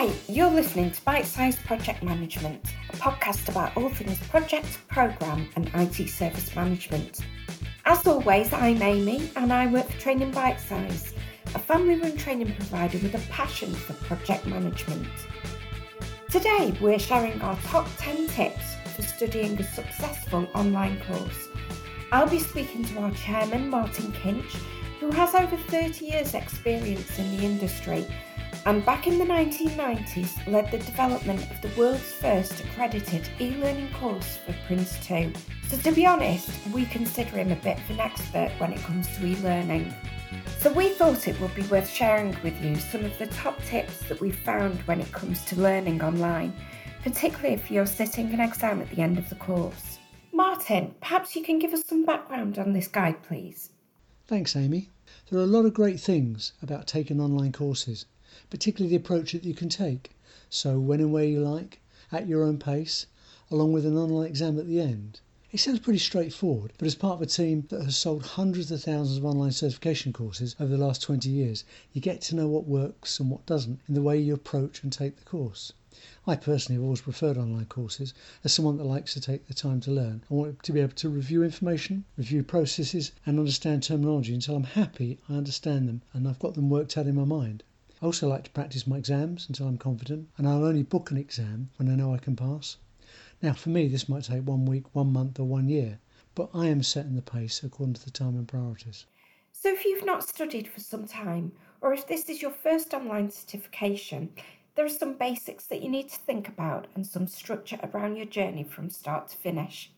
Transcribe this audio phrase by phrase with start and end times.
[0.00, 5.46] Hi, you're listening to Bite Size Project Management, a podcast about all things project, programme,
[5.56, 7.20] and IT service management.
[7.84, 11.12] As always, I'm Amy and I work for Training Bite Size,
[11.54, 15.06] a family run training provider with a passion for project management.
[16.30, 21.48] Today, we're sharing our top 10 tips for studying a successful online course.
[22.10, 24.56] I'll be speaking to our chairman, Martin Kinch,
[24.98, 28.06] who has over 30 years' experience in the industry
[28.66, 34.38] and back in the 1990s led the development of the world's first accredited e-learning course
[34.44, 35.36] for PRINCE2.
[35.68, 39.06] So to be honest, we consider him a bit of an expert when it comes
[39.16, 39.94] to e-learning.
[40.58, 44.00] So we thought it would be worth sharing with you some of the top tips
[44.08, 46.52] that we've found when it comes to learning online,
[47.02, 49.98] particularly if you're sitting an exam at the end of the course.
[50.32, 53.70] Martin, perhaps you can give us some background on this guide, please.
[54.26, 54.90] Thanks, Amy.
[55.30, 58.06] There are a lot of great things about taking online courses,
[58.50, 60.10] particularly the approach that you can take.
[60.48, 61.80] So, when and where you like,
[62.12, 63.06] at your own pace,
[63.50, 65.20] along with an online exam at the end.
[65.52, 68.84] It sounds pretty straightforward, but as part of a team that has sold hundreds of
[68.84, 72.68] thousands of online certification courses over the last 20 years, you get to know what
[72.68, 75.72] works and what doesn't in the way you approach and take the course.
[76.24, 78.14] I personally have always preferred online courses
[78.44, 80.22] as someone that likes to take the time to learn.
[80.30, 84.62] I want to be able to review information, review processes, and understand terminology until I'm
[84.62, 87.64] happy I understand them and I've got them worked out in my mind.
[88.02, 91.18] I also like to practice my exams until I'm confident, and I'll only book an
[91.18, 92.78] exam when I know I can pass.
[93.42, 95.98] Now, for me, this might take one week, one month, or one year,
[96.34, 99.04] but I am setting the pace according to the time and priorities.
[99.52, 103.30] So, if you've not studied for some time, or if this is your first online
[103.30, 104.32] certification,
[104.74, 108.26] there are some basics that you need to think about and some structure around your
[108.26, 109.90] journey from start to finish.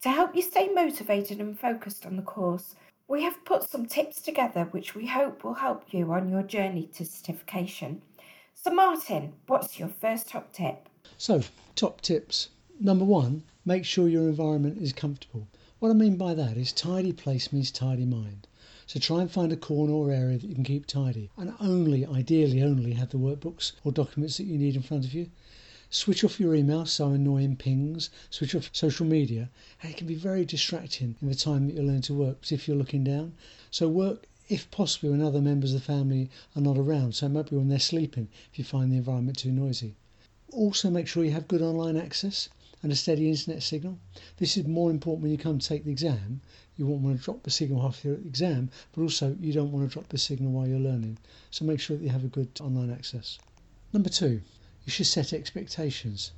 [0.00, 2.74] To help you stay motivated and focused on the course,
[3.12, 6.88] we have put some tips together which we hope will help you on your journey
[6.94, 8.00] to certification.
[8.54, 10.88] So, Martin, what's your first top tip?
[11.18, 11.42] So,
[11.76, 12.48] top tips.
[12.80, 15.46] Number one, make sure your environment is comfortable.
[15.78, 18.48] What I mean by that is tidy place means tidy mind.
[18.86, 22.06] So try and find a corner or area that you can keep tidy and only,
[22.06, 25.28] ideally only, have the workbooks or documents that you need in front of you.
[25.94, 29.50] Switch off your email so annoying pings, switch off social media,
[29.82, 32.66] and it can be very distracting in the time that you're learning to work, if
[32.66, 33.34] you're looking down.
[33.70, 37.28] So work if possible when other members of the family are not around, so it
[37.28, 39.94] might be when they're sleeping if you find the environment too noisy.
[40.50, 42.48] Also, make sure you have good online access
[42.82, 43.98] and a steady internet signal.
[44.38, 46.40] This is more important when you come to take the exam.
[46.78, 49.86] You won't want to drop the signal half your exam, but also you don't want
[49.86, 51.18] to drop the signal while you're learning.
[51.50, 53.38] So make sure that you have a good online access.
[53.92, 54.40] Number two,
[54.84, 56.32] you should set expectations.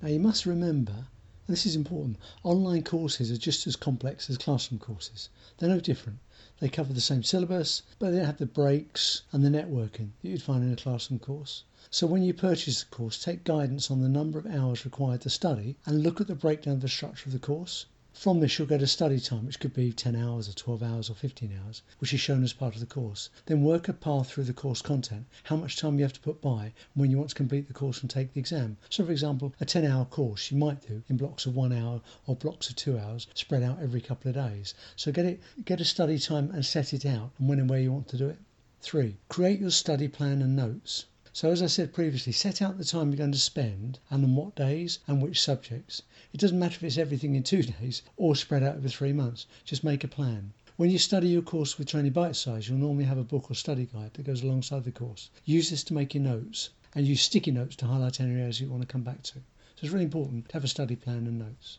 [0.00, 1.06] Now you must remember, and
[1.48, 5.28] this is important, online courses are just as complex as classroom courses.
[5.58, 6.20] They're no different.
[6.60, 10.28] They cover the same syllabus, but they don't have the breaks and the networking that
[10.28, 11.64] you'd find in a classroom course.
[11.90, 15.30] So when you purchase the course, take guidance on the number of hours required to
[15.30, 17.84] study and look at the breakdown of the structure of the course.
[18.12, 21.08] From this, you'll get a study time, which could be 10 hours or 12 hours
[21.08, 23.30] or 15 hours, which is shown as part of the course.
[23.46, 26.40] Then work a path through the course content, how much time you have to put
[26.40, 28.78] by when you want to complete the course and take the exam.
[28.88, 32.02] So, for example, a 10 hour course you might do in blocks of one hour
[32.26, 34.74] or blocks of two hours, spread out every couple of days.
[34.96, 37.80] So get it, get a study time and set it out and when and where
[37.80, 38.38] you want to do it.
[38.80, 41.04] Three, create your study plan and notes.
[41.32, 44.34] So, as I said previously, set out the time you're going to spend and on
[44.34, 46.02] what days and which subjects.
[46.32, 49.46] It doesn't matter if it's everything in two days or spread out over three months,
[49.64, 50.52] just make a plan.
[50.76, 53.54] When you study your course with Training Bite Size, you'll normally have a book or
[53.54, 55.30] study guide that goes alongside the course.
[55.44, 58.68] Use this to make your notes and use sticky notes to highlight any areas you
[58.68, 59.34] want to come back to.
[59.34, 59.40] So,
[59.82, 61.78] it's really important to have a study plan and notes.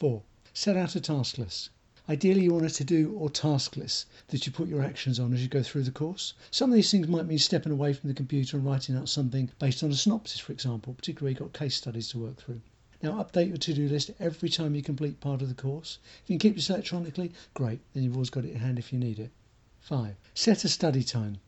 [0.00, 1.70] Four, set out a task list.
[2.08, 5.32] Ideally, you want a to do or task list that you put your actions on
[5.32, 6.34] as you go through the course.
[6.52, 9.50] Some of these things might mean stepping away from the computer and writing out something
[9.58, 12.60] based on a synopsis, for example, particularly if you've got case studies to work through.
[13.02, 15.98] Now, update your to do list every time you complete part of the course.
[16.22, 18.92] If you can keep this electronically, great, then you've always got it in hand if
[18.92, 19.32] you need it.
[19.80, 20.14] 5.
[20.32, 21.38] Set a study time.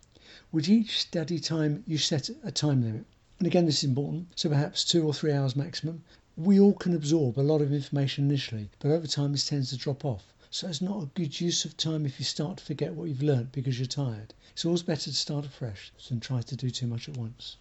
[0.51, 3.07] With each study time, you set a time limit.
[3.39, 6.03] And again, this is important, so perhaps two or three hours maximum.
[6.37, 9.77] We all can absorb a lot of information initially, but over time this tends to
[9.77, 10.35] drop off.
[10.51, 13.23] So it's not a good use of time if you start to forget what you've
[13.23, 14.33] learnt because you're tired.
[14.53, 17.59] It's always better to start afresh than try to do too much at once.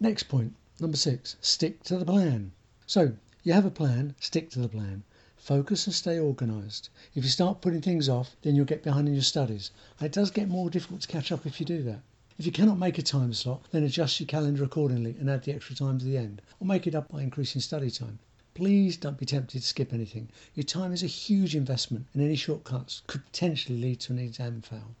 [0.00, 2.50] Next point, number six, stick to the plan.
[2.88, 3.12] So
[3.44, 5.04] you have a plan, stick to the plan.
[5.36, 6.90] Focus and stay organised.
[7.14, 9.70] If you start putting things off, then you'll get behind in your studies.
[10.00, 12.02] And it does get more difficult to catch up if you do that.
[12.36, 15.54] If you cannot make a time slot, then adjust your calendar accordingly and add the
[15.54, 18.18] extra time to the end, or make it up by increasing study time.
[18.54, 20.28] Please don't be tempted to skip anything.
[20.54, 24.60] Your time is a huge investment, and any shortcuts could potentially lead to an exam
[24.60, 24.94] fail.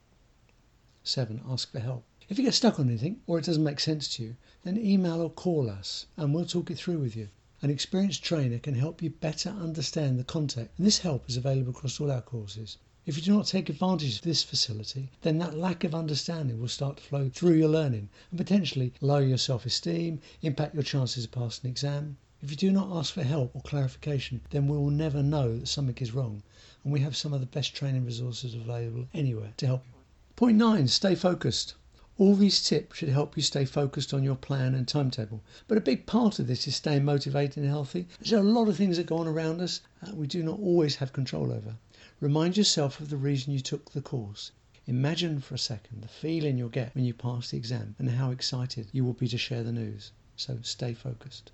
[1.04, 1.42] 7.
[1.46, 2.04] Ask for help.
[2.30, 5.20] If you get stuck on anything or it doesn't make sense to you, then email
[5.20, 7.28] or call us and we'll talk it through with you.
[7.60, 11.72] An experienced trainer can help you better understand the content, and this help is available
[11.72, 12.78] across all our courses.
[13.04, 16.68] If you do not take advantage of this facility, then that lack of understanding will
[16.68, 21.24] start to flow through your learning and potentially lower your self esteem, impact your chances
[21.24, 22.16] of passing an exam.
[22.44, 25.68] If you do not ask for help or clarification, then we will never know that
[25.68, 26.42] something is wrong,
[26.82, 29.92] and we have some of the best training resources available anywhere to help you.
[30.34, 31.74] Point nine stay focused.
[32.18, 35.40] All these tips should help you stay focused on your plan and timetable.
[35.68, 38.08] But a big part of this is staying motivated and healthy.
[38.20, 40.58] There are a lot of things that go on around us uh, we do not
[40.58, 41.76] always have control over.
[42.18, 44.50] Remind yourself of the reason you took the course.
[44.88, 48.32] Imagine for a second the feeling you'll get when you pass the exam and how
[48.32, 50.10] excited you will be to share the news.
[50.34, 51.52] So stay focused.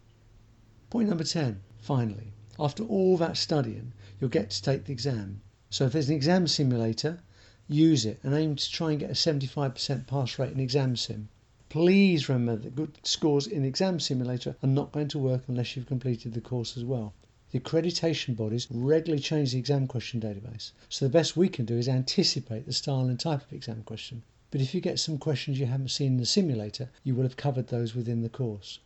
[0.90, 1.60] Point number 10.
[1.82, 5.42] Finally, after all that studying, you'll get to take the exam.
[5.68, 7.20] So if there's an exam simulator,
[7.68, 11.28] use it and aim to try and get a 75% pass rate in exam sim.
[11.68, 15.86] Please remember that good scores in exam simulator are not going to work unless you've
[15.86, 17.12] completed the course as well.
[17.50, 21.76] The accreditation bodies regularly change the exam question database, so the best we can do
[21.76, 24.22] is anticipate the style and type of exam question.
[24.50, 27.36] But if you get some questions you haven't seen in the simulator, you will have
[27.36, 28.78] covered those within the course.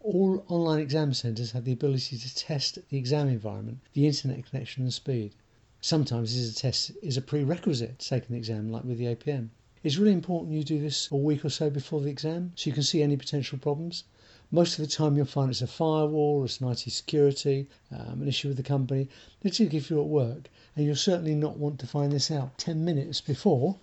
[0.00, 4.84] All online exam centres have the ability to test the exam environment, the internet connection
[4.84, 5.34] and speed.
[5.80, 9.48] Sometimes this test is a prerequisite to taking the exam, like with the APM.
[9.82, 12.74] It's really important you do this a week or so before the exam so you
[12.74, 14.04] can see any potential problems.
[14.52, 18.28] Most of the time, you'll find it's a firewall, it's an IT security, um, an
[18.28, 19.08] issue with the company,
[19.40, 20.48] particularly if you're at work.
[20.76, 23.76] And you'll certainly not want to find this out 10 minutes before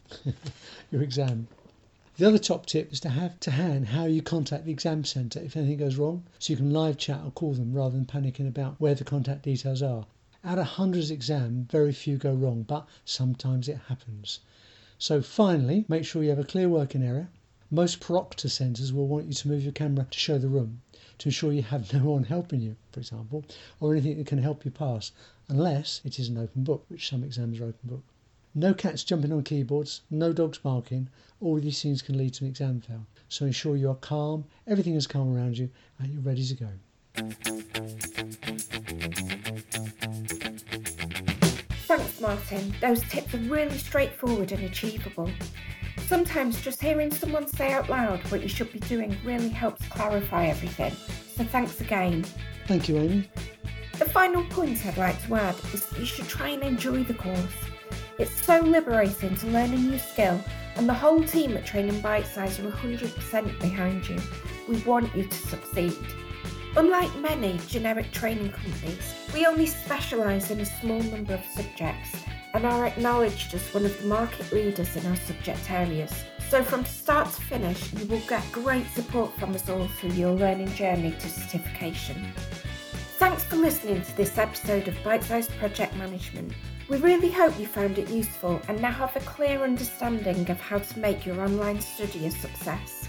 [0.91, 1.49] your exam.
[2.17, 5.41] The other top tip is to have to hand how you contact the exam centre
[5.41, 8.47] if anything goes wrong, so you can live chat or call them rather than panicking
[8.47, 10.05] about where the contact details are.
[10.41, 14.39] Out of hundreds of exams, very few go wrong, but sometimes it happens.
[14.97, 17.27] So finally, make sure you have a clear working area,
[17.69, 20.83] most proctor centres will want you to move your camera to show the room
[21.17, 23.43] to ensure you have no one helping you, for example,
[23.81, 25.11] or anything that can help you pass,
[25.49, 28.03] unless it is an open book, which some exams are open book.
[28.57, 31.09] No cats jumping on keyboards, no dogs barking.
[31.41, 33.05] All these things can lead to an exam fail.
[33.27, 35.69] So ensure you are calm, everything is calm around you,
[35.99, 36.69] and you're ready to go.
[41.85, 42.73] Thanks, Martin.
[42.79, 45.29] Those tips are really straightforward and achievable.
[46.07, 50.45] Sometimes just hearing someone say out loud what you should be doing really helps clarify
[50.45, 50.93] everything.
[51.35, 52.23] So thanks again.
[52.67, 53.29] Thank you, Amy.
[53.99, 57.15] The final point I'd like to add is that you should try and enjoy the
[57.15, 57.51] course.
[58.17, 60.39] It's so liberating to learn a new skill,
[60.77, 64.17] and the whole team at Training Bite Size are 100% behind you.
[64.69, 65.97] We want you to succeed.
[66.77, 72.15] Unlike many generic training companies, we only specialise in a small number of subjects
[72.53, 76.23] and are acknowledged as one of the market leaders in our subject areas.
[76.49, 80.31] So, from start to finish, you will get great support from us all through your
[80.31, 82.31] learning journey to certification.
[83.17, 86.51] Thanks for listening to this episode of Bite Size Project Management.
[86.89, 90.79] We really hope you found it useful and now have a clear understanding of how
[90.79, 93.07] to make your online study a success.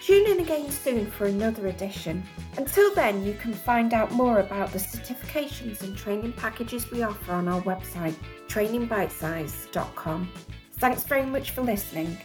[0.00, 2.22] Tune in again soon for another edition.
[2.56, 7.32] Until then, you can find out more about the certifications and training packages we offer
[7.32, 8.14] on our website,
[8.48, 10.32] trainingbitesize.com.
[10.78, 12.16] Thanks very much for listening.